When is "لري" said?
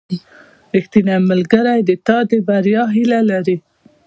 3.31-3.57